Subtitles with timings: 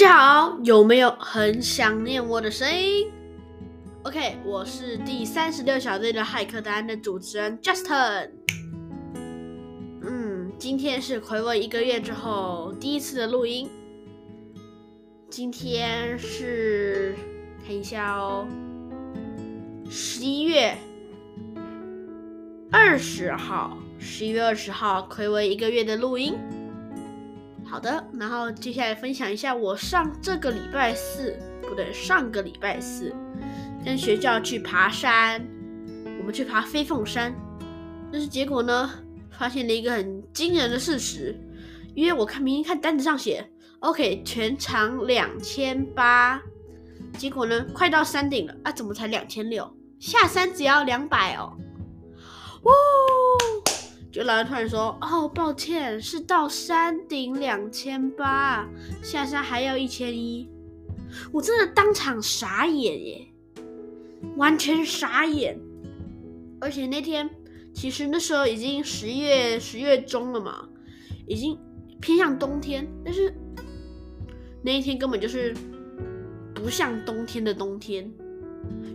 [0.00, 3.06] 大家好，有没有很想念我的声音
[4.04, 8.30] ？OK，我是第三十六小队的骇客答案的主持人 Justin。
[10.00, 13.68] 嗯，今天是回味一个月之后第一次的录音。
[15.28, 17.14] 今天是
[17.66, 18.48] 看一下哦，
[19.90, 20.74] 十一月
[22.70, 26.38] 二十号，十一月二十号，回味一个月的录音。
[27.70, 33.14] 好的，然后接下来分享一下我上这个礼拜四，不对，上个礼拜四
[33.84, 35.46] 跟学校去爬山，
[36.18, 37.32] 我们去爬飞凤山，
[38.12, 38.90] 但是结果呢，
[39.30, 41.38] 发现了一个很惊人的事实，
[41.94, 43.48] 因为我看明明看单子上写
[43.78, 46.42] ，OK，全长两千八，
[47.16, 49.72] 结果呢，快到山顶了啊，怎么才两千六？
[50.00, 51.56] 下山只要两百哦，
[52.62, 52.72] 哇！
[54.12, 58.68] 就老人突然说：“哦，抱歉，是到山顶两千八，
[59.02, 60.48] 下山还要一千一。”
[61.32, 63.28] 我真的当场傻眼耶，
[64.36, 65.58] 完全傻眼。
[66.60, 67.28] 而且那天
[67.72, 70.68] 其实那时候已经十月十月中了嘛，
[71.26, 71.58] 已经
[72.00, 73.32] 偏向冬天，但是
[74.62, 75.54] 那一天根本就是
[76.54, 78.12] 不像冬天的冬天。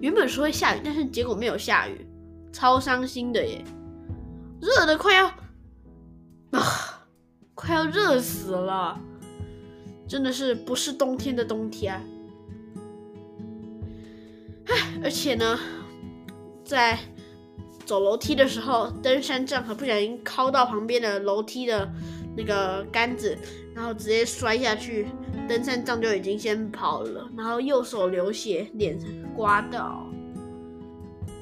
[0.00, 2.06] 原本说会下雨，但是结果没有下雨，
[2.50, 3.62] 超伤心的耶。
[4.62, 5.26] 热的快要
[6.52, 7.04] 啊，
[7.52, 8.96] 快要热死了！
[10.06, 12.00] 真的是不是冬天的冬天。
[14.66, 15.58] 唉，而且呢，
[16.64, 16.96] 在
[17.84, 21.92] 走楼梯的时候，登山杖还不小心敲到旁边的楼梯的
[22.36, 23.36] 那个杆子，
[23.74, 25.08] 然后直接摔下去，
[25.48, 28.96] 登山杖就已经先跑了，然后右手流血，脸
[29.34, 30.06] 刮到。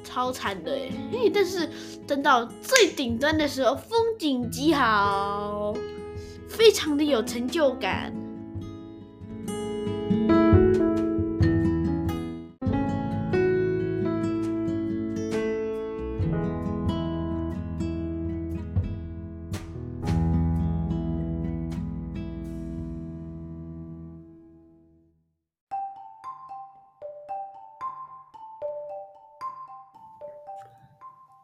[0.03, 0.73] 超惨的
[1.12, 1.69] 哎，但是
[2.06, 5.75] 登到最顶端的时候，风景极好，
[6.48, 8.12] 非常的有成就感。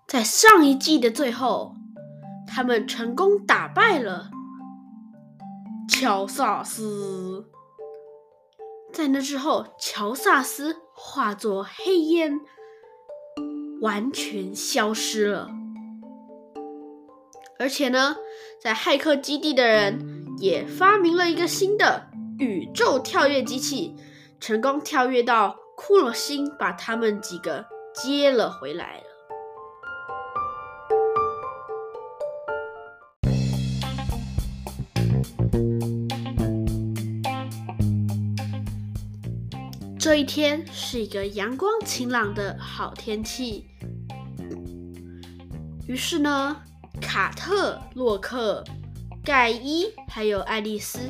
[0.07, 1.75] 在上一季的最后，
[2.47, 4.31] 他们成功打败了
[5.89, 7.51] 乔萨斯。
[8.93, 12.39] 在那之后，乔萨斯化作黑烟，
[13.81, 15.51] 完全消失了。
[17.59, 18.17] 而且呢，
[18.61, 22.07] 在骇客基地的人也发明了一个新的
[22.39, 23.97] 宇宙跳跃机器，
[24.39, 29.16] 成功跳跃到骷髅星，把他们几个接了回来了。
[40.07, 43.67] 这一天是一个阳光晴朗的好天气，
[45.89, 46.59] 于是呢，
[47.01, 48.63] 卡特、洛克、
[49.25, 51.01] 盖伊还有爱丽丝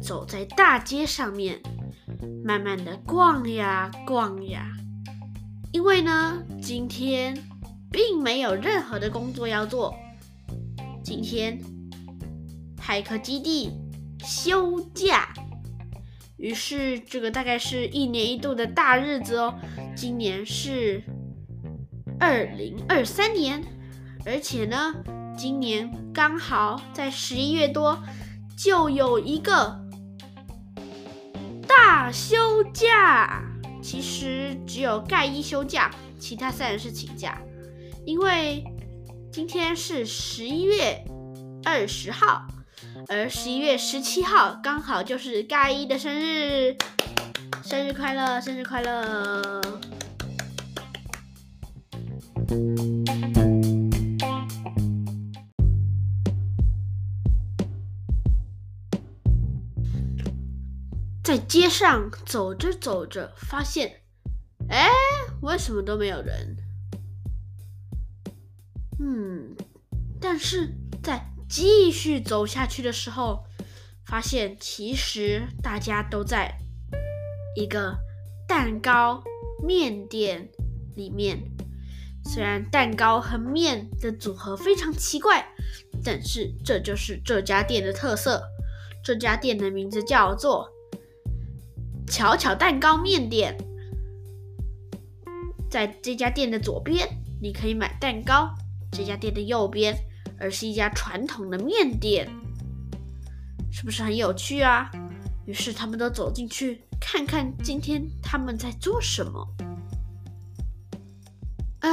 [0.00, 1.60] 走在大街上面，
[2.44, 4.70] 慢慢的逛呀逛呀。
[5.72, 7.36] 因为呢，今天
[7.90, 9.92] 并没有任何的工作要做，
[11.02, 11.60] 今天
[12.78, 13.72] 海克基地
[14.20, 15.34] 休假。
[16.36, 19.54] 于是，这个大概是一年一度的大日子哦。
[19.96, 21.02] 今年是
[22.20, 23.62] 二零二三年，
[24.24, 24.94] 而且呢，
[25.36, 27.98] 今年刚好在十一月多
[28.56, 29.80] 就有一个
[31.66, 33.42] 大休假。
[33.82, 37.40] 其实只有盖伊休假，其他三人是请假，
[38.04, 38.64] 因为
[39.32, 41.02] 今天是十一月
[41.64, 42.46] 二十号。
[43.08, 46.76] 而十一月十七号刚好就是盖伊的生日，
[47.62, 49.62] 生日快乐，生日快乐！
[61.22, 64.00] 在街上走着走着，发现，
[64.68, 64.88] 哎，
[65.42, 66.56] 为什么都没有人？
[68.98, 69.54] 嗯，
[70.20, 70.74] 但是
[71.04, 71.35] 在。
[71.48, 73.44] 继续走下去的时候，
[74.04, 76.58] 发现其实大家都在
[77.54, 77.96] 一个
[78.48, 79.22] 蛋糕
[79.64, 80.48] 面店
[80.94, 81.38] 里面。
[82.24, 85.46] 虽然蛋糕和面的组合非常奇怪，
[86.02, 88.42] 但是这就是这家店的特色。
[89.04, 90.68] 这家店的名字叫做
[92.10, 93.56] “巧巧蛋糕面店”。
[95.70, 97.08] 在这家店的左边，
[97.40, 98.48] 你可以买蛋糕；
[98.90, 99.96] 这家店的右边。
[100.38, 102.28] 而是一家传统的面店，
[103.70, 104.90] 是不是很有趣啊？
[105.46, 109.46] 于是他们都走进去看看今天他们在做什么。
[111.80, 111.88] 啊！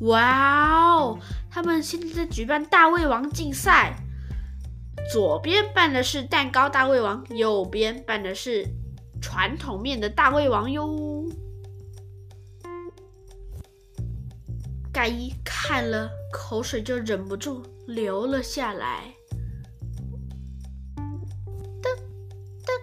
[0.00, 1.18] 哇哦！
[1.50, 3.96] 他们现在在举办大胃王竞赛，
[5.10, 8.66] 左边办的是蛋糕大胃王，右边办的是
[9.22, 11.13] 传统面的大胃王哟。
[14.94, 19.12] 盖伊看了，口水就忍不住流了下来。
[21.82, 21.98] 噔
[22.62, 22.78] 噔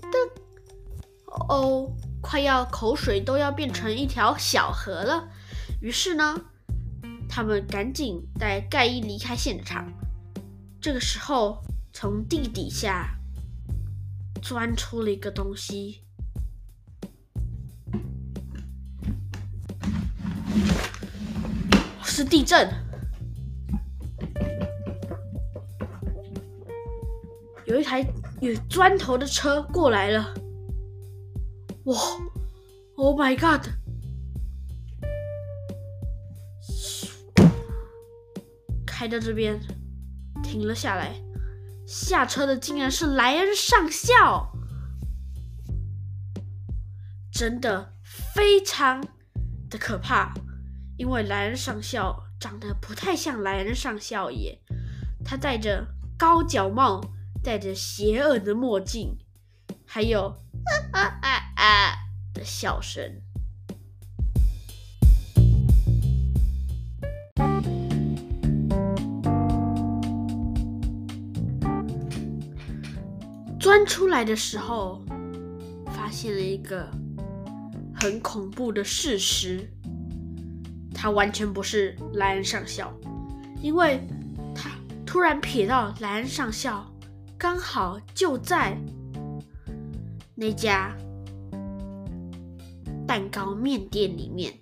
[0.00, 1.92] 噔哦，
[2.22, 5.28] 快要口水都要变成一条小河了。
[5.80, 6.40] 于是呢，
[7.28, 9.92] 他们赶紧带盖伊离开现场。
[10.80, 11.60] 这个时候，
[11.92, 13.18] 从地底下
[14.40, 16.05] 钻出了一个东西，
[22.16, 22.66] 是地震，
[27.66, 28.00] 有一台
[28.40, 30.32] 有砖头的车过来了。
[31.84, 31.94] 哇
[32.96, 33.68] ！Oh my god！
[38.86, 39.60] 开到这边，
[40.42, 41.12] 停了下来。
[41.86, 44.50] 下车的竟然是莱恩上校，
[47.30, 47.92] 真的
[48.34, 49.06] 非常
[49.68, 50.32] 的可怕。
[50.98, 54.58] 因为莱恩上校长得不太像莱恩上校耶，
[55.24, 55.86] 他戴着
[56.18, 57.00] 高脚帽，
[57.42, 59.16] 戴着邪恶的墨镜，
[59.84, 60.28] 还有
[60.92, 61.54] 啊啊啊！
[61.56, 61.96] 啊
[62.32, 63.20] 的笑声，
[73.60, 75.04] 钻出来的时候，
[75.86, 76.90] 发现了一个
[77.94, 79.70] 很恐怖的事实：
[80.98, 82.90] 他完全不是莱恩上校，
[83.60, 84.00] 因为
[84.54, 84.70] 他
[85.04, 86.90] 突然瞥到莱恩上校
[87.36, 88.74] 刚好就在
[90.34, 90.96] 那家。
[93.06, 94.52] 蛋糕面店里面，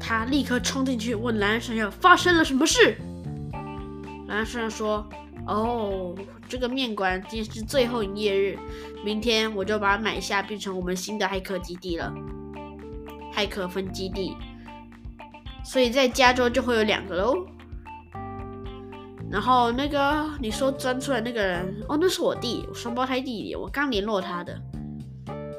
[0.00, 2.96] 他立刻冲进去问蓝上校发生了什么事。
[4.26, 5.08] 蓝上校说
[5.46, 6.12] ：“哦，
[6.48, 8.58] 这个面馆今天是最后营业日，
[9.04, 12.12] 明天我就把它买下，变成我们新的骇客基地了，
[13.42, 14.36] 骇客分基地。
[15.64, 17.46] 所以在加州就会有两个喽。
[19.30, 24.60] 然后那个你说钻出来那个人，哦，那是我弟，双胞胎弟弟，我刚联络他的。”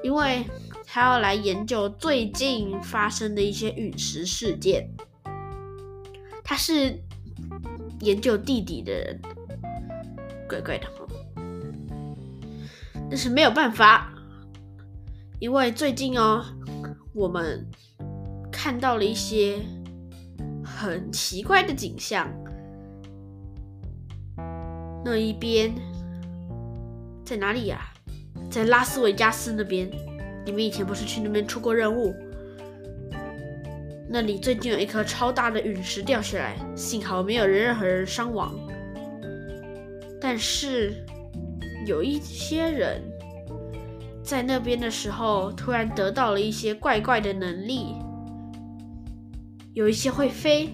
[0.03, 0.45] 因为
[0.85, 4.88] 他要来研究最近发生的一些陨石事件，
[6.44, 7.00] 他是
[8.01, 9.21] 研究地底的人，
[10.47, 10.88] 怪怪的。
[13.09, 14.13] 但是没有办法，
[15.39, 16.44] 因为最近哦，
[17.13, 17.63] 我们
[18.51, 19.60] 看到了一些
[20.63, 22.27] 很奇怪的景象。
[25.06, 25.74] 那一边
[27.24, 27.94] 在哪里呀？
[28.50, 29.89] 在拉斯维加斯那边，
[30.45, 32.15] 你们以前不是去那边出过任务？
[34.09, 38.54] 那里最近有一颗超大的陨石掉下来，幸好没有人任何人伤亡。
[40.21, 41.06] 但是
[41.86, 43.01] 有一些人
[44.24, 47.96] 在那边的时候，突然得到了一些怪怪的能力，
[49.74, 50.70] 有一些会飞，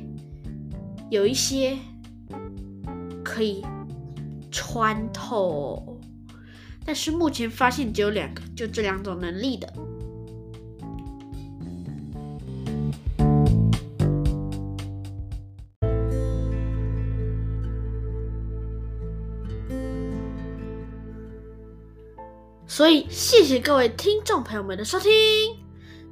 [1.09, 1.77] 有一些
[3.23, 3.65] 可以
[4.51, 5.99] 穿透。
[6.85, 9.71] 但是目前发现只有两个，就这两种能力的。
[22.79, 25.11] 所以谢谢各位听众朋友们的收听。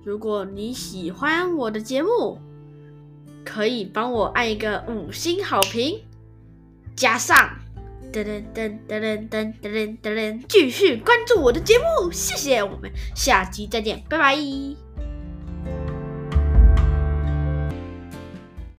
[0.03, 2.41] 如果你喜欢我的节目，
[3.45, 6.01] 可以帮我按一个五星好评，
[6.93, 7.51] 加上。
[8.11, 14.86] 噔噔噔噔噔噔噔噔，继续关注我的节目，谢谢，我们下期再见，拜拜。